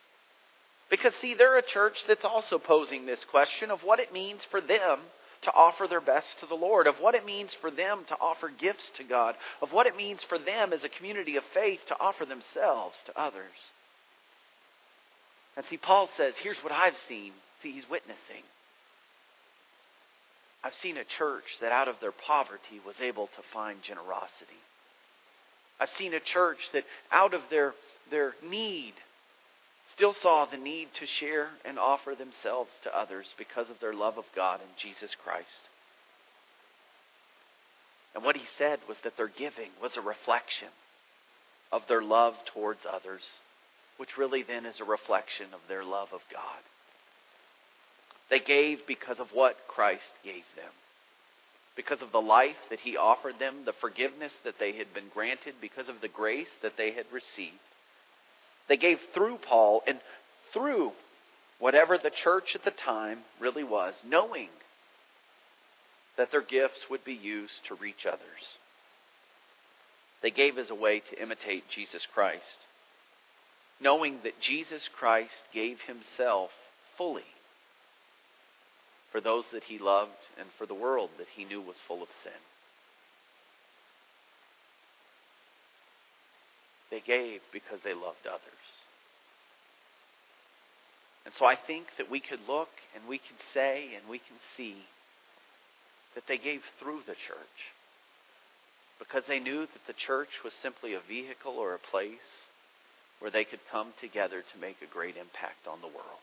Because, 0.91 1.13
see, 1.21 1.35
they're 1.35 1.59
a 1.59 1.63
church 1.63 2.05
that's 2.09 2.25
also 2.25 2.59
posing 2.59 3.05
this 3.05 3.23
question 3.31 3.71
of 3.71 3.83
what 3.83 4.01
it 4.01 4.15
means 4.15 4.47
for 4.51 4.63
them 4.63 5.01
to 5.45 5.53
offer 5.55 5.87
their 5.87 6.01
best 6.01 6.27
to 6.41 6.47
the 6.47 6.55
Lord, 6.55 6.87
of 6.87 6.97
what 6.97 7.15
it 7.15 7.25
means 7.25 7.55
for 7.61 7.71
them 7.71 8.05
to 8.09 8.17
offer 8.21 8.49
gifts 8.49 8.91
to 8.97 9.05
God, 9.05 9.35
of 9.63 9.73
what 9.73 9.87
it 9.87 9.97
means 9.97 10.21
for 10.29 10.39
them 10.39 10.73
as 10.73 10.85
a 10.85 10.89
community 10.89 11.37
of 11.37 11.45
faith 11.53 11.81
to 11.89 11.99
offer 11.99 12.25
themselves 12.25 12.97
to 13.07 13.19
others. 13.19 13.57
And 15.57 15.65
see, 15.67 15.77
Paul 15.77 16.09
says, 16.17 16.35
here's 16.43 16.59
what 16.59 16.73
I've 16.73 16.97
seen. 17.09 17.33
See, 17.63 17.73
he's 17.73 17.89
witnessing. 17.89 18.43
I've 20.65 20.75
seen 20.75 20.97
a 20.97 21.05
church 21.05 21.45
that 21.61 21.73
out 21.73 21.89
of 21.89 21.97
their 22.01 22.13
poverty 22.13 22.81
was 22.85 22.97
able 23.01 23.27
to 23.27 23.43
find 23.53 23.83
generosity. 23.83 24.61
I've 25.79 25.91
seen 25.91 26.15
a 26.15 26.21
church 26.21 26.59
that 26.73 26.85
out 27.13 27.35
of 27.35 27.43
their, 27.51 27.75
their 28.11 28.35
need 28.43 28.95
still 29.95 30.15
saw 30.21 30.47
the 30.47 30.57
need 30.57 30.89
to 30.99 31.07
share 31.07 31.51
and 31.65 31.79
offer 31.79 32.15
themselves 32.15 32.71
to 32.83 32.97
others 32.97 33.27
because 33.39 33.71
of 33.71 33.81
their 33.81 33.95
love 33.95 34.19
of 34.19 34.25
God 34.35 34.61
and 34.61 34.71
Jesus 34.81 35.11
Christ. 35.23 35.69
And 38.15 38.25
what 38.25 38.37
he 38.37 38.45
said 38.59 38.79
was 38.89 38.99
that 39.05 39.17
their 39.17 39.29
giving 39.29 39.71
was 39.83 39.97
a 39.97 40.01
reflection 40.01 40.69
of 41.73 41.83
their 41.89 42.03
love 42.03 42.35
towards 42.53 42.81
others, 42.91 43.23
which 43.97 44.17
really 44.17 44.43
then 44.43 44.67
is 44.67 44.81
a 44.81 44.85
reflection 44.85 45.47
of 45.53 45.61
their 45.69 45.85
love 45.85 46.09
of 46.13 46.21
God. 46.33 46.63
They 48.31 48.41
gave 48.41 48.87
because 48.87 49.19
of 49.19 49.29
what 49.33 49.57
Christ 49.69 50.03
gave 50.23 50.45
them. 50.57 50.71
Because 51.77 52.03
of 52.03 52.13
the 52.13 52.21
life 52.21 52.57
that 52.71 52.81
He 52.81 52.97
offered 52.97 53.41
them, 53.41 53.65
the 53.65 53.75
forgiveness 53.81 54.33
that 54.45 54.61
they 54.61 54.73
had 54.77 54.95
been 54.95 55.09
granted, 55.13 55.55
because 55.61 55.89
of 55.89 56.01
the 56.01 56.09
grace 56.09 56.49
that 56.63 56.77
they 56.79 56.93
had 56.93 57.07
received. 57.13 57.59
They 58.69 58.77
gave 58.77 58.99
through 59.13 59.39
Paul 59.39 59.83
and 59.87 59.99
through 60.53 60.93
whatever 61.59 61.99
the 61.99 62.11
church 62.11 62.55
at 62.55 62.65
the 62.65 62.71
time 62.71 63.21
really 63.41 63.65
was, 63.65 63.95
knowing 64.07 64.49
that 66.17 66.31
their 66.31 66.43
gifts 66.43 66.81
would 66.91 67.05
be 67.05 67.15
used 67.15 67.65
to 67.69 67.75
reach 67.75 68.07
others. 68.07 68.21
They 70.23 70.31
gave 70.31 70.59
as 70.59 70.71
a 70.71 70.75
way 70.75 71.01
to 71.01 71.23
imitate 71.23 71.65
Jesus 71.69 72.07
Christ, 72.13 72.59
knowing 73.81 74.21
that 74.25 74.41
Jesus 74.41 74.89
Christ 74.97 75.43
gave 75.53 75.79
himself 75.81 76.51
fully 76.97 77.25
for 79.13 79.21
those 79.21 79.45
that 79.53 79.65
he 79.65 79.79
loved 79.79 80.11
and 80.39 80.49
for 80.59 80.67
the 80.67 80.75
world 80.75 81.11
that 81.19 81.29
he 81.37 81.45
knew 81.45 81.61
was 81.61 81.77
full 81.87 82.03
of 82.03 82.09
sin. 82.23 82.33
They 86.95 87.03
gave 87.05 87.41
because 87.53 87.81
they 87.83 87.93
loved 87.93 88.23
others. 88.25 88.67
And 91.25 91.35
so 91.37 91.45
I 91.45 91.57
think 91.57 91.87
that 91.99 92.09
we 92.09 92.21
could 92.21 92.39
look 92.47 92.71
and 92.95 93.09
we 93.09 93.19
can 93.19 93.35
say 93.53 93.99
and 93.99 94.09
we 94.09 94.19
can 94.19 94.39
see 94.57 94.77
that 96.15 96.23
they 96.29 96.39
gave 96.39 96.61
through 96.79 97.01
the 97.01 97.19
church 97.27 97.59
because 99.01 99.25
they 99.27 99.41
knew 99.41 99.63
that 99.67 99.87
the 99.89 99.99
church 100.07 100.29
was 100.45 100.53
simply 100.63 100.95
a 100.95 101.01
vehicle 101.09 101.59
or 101.59 101.75
a 101.75 101.91
place 101.91 102.31
where 103.19 103.33
they 103.33 103.43
could 103.43 103.67
come 103.73 103.91
together 104.01 104.45
to 104.53 104.61
make 104.61 104.77
a 104.81 104.95
great 104.95 105.17
impact 105.17 105.67
on 105.67 105.81
the 105.81 105.89
world. 105.89 106.23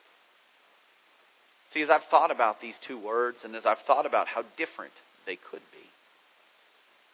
See, 1.73 1.81
as 1.81 1.89
I've 1.89 2.07
thought 2.09 2.31
about 2.31 2.61
these 2.61 2.79
two 2.87 2.97
words 2.97 3.39
and 3.43 3.57
as 3.57 3.65
I've 3.65 3.83
thought 3.85 4.05
about 4.05 4.27
how 4.27 4.43
different 4.55 4.93
they 5.25 5.35
could 5.35 5.67
be, 5.73 5.83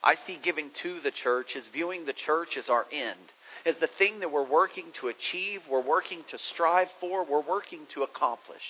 I 0.03 0.13
see 0.27 0.37
giving 0.43 0.69
to 0.83 1.01
the 1.01 1.11
church 1.11 1.55
as 1.57 1.63
viewing 1.73 2.05
the 2.05 2.13
church 2.13 2.55
as 2.55 2.69
our 2.69 2.85
end, 2.91 3.19
as 3.65 3.75
the 3.77 3.87
thing 3.87 4.19
that 4.19 4.31
we're 4.31 4.47
working 4.47 4.85
to 5.01 5.07
achieve, 5.07 5.61
we're 5.69 5.81
working 5.81 6.23
to 6.31 6.37
strive 6.37 6.89
for, 6.99 7.25
we're 7.25 7.41
working 7.41 7.81
to 7.93 8.03
accomplish. 8.03 8.63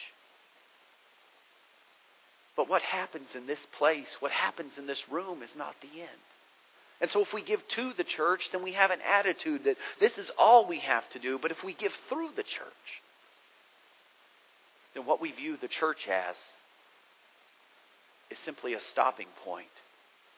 But 2.55 2.69
what 2.69 2.81
happens 2.81 3.27
in 3.35 3.45
this 3.45 3.59
place, 3.77 4.07
what 4.19 4.31
happens 4.31 4.77
in 4.77 4.87
this 4.87 5.09
room, 5.09 5.43
is 5.43 5.51
not 5.55 5.75
the 5.81 6.01
end. 6.01 6.21
And 6.99 7.11
so 7.11 7.21
if 7.21 7.31
we 7.31 7.43
give 7.43 7.61
to 7.75 7.93
the 7.93 8.03
church, 8.03 8.49
then 8.51 8.63
we 8.63 8.73
have 8.73 8.89
an 8.89 8.99
attitude 9.07 9.65
that 9.65 9.77
this 9.99 10.17
is 10.17 10.31
all 10.37 10.67
we 10.67 10.79
have 10.79 11.07
to 11.11 11.19
do. 11.19 11.37
But 11.39 11.51
if 11.51 11.63
we 11.63 11.75
give 11.75 11.91
through 12.09 12.29
the 12.35 12.43
church, 12.43 12.73
then 14.95 15.05
what 15.05 15.21
we 15.21 15.31
view 15.31 15.57
the 15.61 15.67
church 15.67 16.07
as 16.07 16.35
is 18.31 18.37
simply 18.43 18.73
a 18.73 18.81
stopping 18.81 19.27
point 19.45 19.67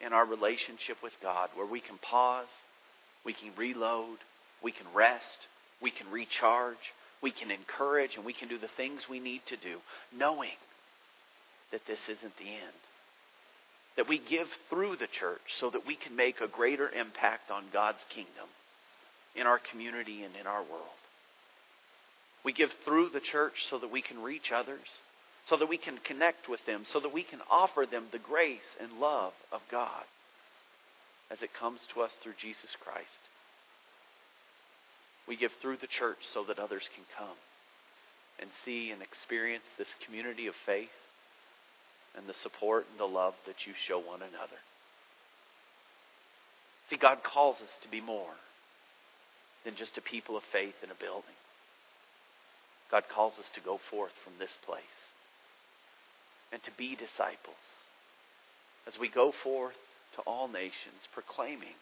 in 0.00 0.12
our 0.12 0.26
relationship 0.26 0.98
with 1.02 1.14
God 1.22 1.48
where 1.54 1.66
we 1.66 1.80
can 1.80 1.96
pause, 1.98 2.48
we 3.24 3.32
can 3.32 3.52
reload, 3.56 4.18
we 4.62 4.72
can 4.72 4.86
rest, 4.94 5.46
we 5.80 5.90
can 5.90 6.10
recharge, 6.10 6.92
we 7.22 7.30
can 7.30 7.50
encourage, 7.50 8.16
and 8.16 8.24
we 8.24 8.32
can 8.32 8.48
do 8.48 8.58
the 8.58 8.68
things 8.76 9.08
we 9.08 9.20
need 9.20 9.42
to 9.46 9.56
do, 9.56 9.78
knowing 10.16 10.56
that 11.72 11.86
this 11.86 12.00
isn't 12.04 12.36
the 12.38 12.48
end. 12.48 12.80
That 13.96 14.08
we 14.08 14.18
give 14.18 14.48
through 14.68 14.96
the 14.96 15.06
church 15.06 15.40
so 15.58 15.70
that 15.70 15.86
we 15.86 15.96
can 15.96 16.16
make 16.16 16.40
a 16.40 16.48
greater 16.48 16.88
impact 16.88 17.50
on 17.50 17.64
God's 17.72 18.04
kingdom 18.08 18.48
in 19.34 19.46
our 19.46 19.58
community 19.58 20.22
and 20.22 20.34
in 20.36 20.46
our 20.46 20.62
world. 20.62 20.98
We 22.44 22.52
give 22.52 22.70
through 22.84 23.10
the 23.10 23.20
church 23.20 23.66
so 23.68 23.78
that 23.78 23.90
we 23.90 24.00
can 24.00 24.22
reach 24.22 24.50
others, 24.54 24.86
so 25.46 25.56
that 25.56 25.68
we 25.68 25.76
can 25.76 25.98
connect 25.98 26.48
with 26.48 26.64
them, 26.66 26.84
so 26.86 27.00
that 27.00 27.12
we 27.12 27.22
can 27.22 27.40
offer 27.50 27.84
them 27.90 28.06
the 28.12 28.18
grace 28.18 28.76
and 28.80 29.00
love 29.00 29.32
of 29.52 29.60
God 29.70 30.04
as 31.30 31.42
it 31.42 31.54
comes 31.54 31.80
to 31.94 32.00
us 32.00 32.12
through 32.22 32.34
Jesus 32.40 32.70
Christ. 32.82 33.28
We 35.30 35.36
give 35.36 35.52
through 35.62 35.76
the 35.76 35.86
church 35.86 36.18
so 36.34 36.42
that 36.48 36.58
others 36.58 36.82
can 36.92 37.04
come 37.16 37.38
and 38.40 38.50
see 38.64 38.90
and 38.90 39.00
experience 39.00 39.62
this 39.78 39.94
community 40.04 40.48
of 40.48 40.56
faith 40.66 40.90
and 42.16 42.26
the 42.26 42.34
support 42.34 42.86
and 42.90 42.98
the 42.98 43.04
love 43.04 43.34
that 43.46 43.64
you 43.64 43.72
show 43.86 44.00
one 44.00 44.22
another. 44.22 44.58
See, 46.88 46.96
God 46.96 47.22
calls 47.22 47.58
us 47.62 47.70
to 47.82 47.88
be 47.88 48.00
more 48.00 48.34
than 49.64 49.76
just 49.76 49.96
a 49.96 50.00
people 50.00 50.36
of 50.36 50.42
faith 50.50 50.74
in 50.82 50.90
a 50.90 50.98
building. 50.98 51.38
God 52.90 53.04
calls 53.08 53.38
us 53.38 53.48
to 53.54 53.60
go 53.60 53.78
forth 53.88 54.14
from 54.24 54.32
this 54.40 54.58
place 54.66 54.82
and 56.50 56.60
to 56.64 56.72
be 56.76 56.96
disciples 56.96 57.62
as 58.84 58.98
we 58.98 59.08
go 59.08 59.32
forth 59.44 59.78
to 60.16 60.22
all 60.22 60.48
nations, 60.48 61.06
proclaiming 61.14 61.78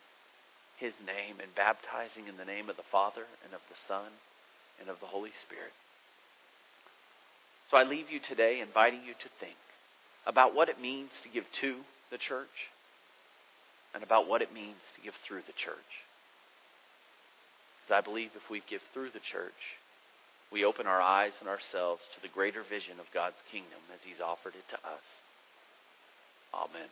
his 0.79 0.95
name 1.05 1.43
and 1.43 1.55
baptizing 1.55 2.29
in 2.29 2.37
the 2.37 2.45
name 2.47 2.71
of 2.71 2.77
the 2.77 2.91
Father 2.91 3.27
and 3.45 3.53
of 3.53 3.61
the 3.69 3.79
Son 3.87 4.11
and 4.81 4.89
of 4.89 5.01
the 5.01 5.11
Holy 5.11 5.35
Spirit. 5.47 5.75
So 7.71 7.77
I 7.77 7.85
leave 7.85 8.11
you 8.11 8.21
today 8.21 8.61
inviting 8.61 9.03
you 9.05 9.13
to 9.13 9.31
think 9.41 9.59
about 10.27 10.55
what 10.55 10.69
it 10.69 10.81
means 10.81 11.11
to 11.23 11.29
give 11.29 11.45
to 11.61 11.77
the 12.11 12.19
church 12.19 12.71
and 13.95 14.03
about 14.03 14.29
what 14.29 14.43
it 14.43 14.53
means 14.53 14.81
to 14.95 15.03
give 15.03 15.15
through 15.27 15.43
the 15.47 15.59
church. 15.59 15.93
Because 17.83 18.03
I 18.03 18.05
believe 18.05 18.31
if 18.37 18.51
we 18.51 18.63
give 18.69 18.83
through 18.93 19.11
the 19.11 19.25
church, 19.33 19.77
we 20.53 20.65
open 20.65 20.87
our 20.87 21.01
eyes 21.01 21.33
and 21.41 21.49
ourselves 21.49 22.03
to 22.15 22.23
the 22.23 22.33
greater 22.33 22.63
vision 22.63 23.01
of 23.01 23.13
God's 23.13 23.41
kingdom 23.51 23.81
as 23.93 24.01
He's 24.05 24.21
offered 24.21 24.55
it 24.55 24.65
to 24.71 24.77
us. 24.77 25.05
Amen. 26.55 26.89